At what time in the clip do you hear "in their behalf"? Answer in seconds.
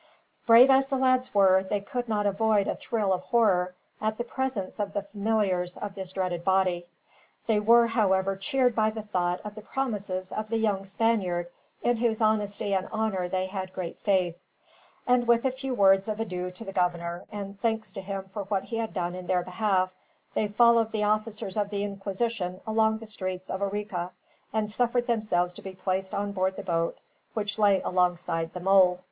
19.13-19.93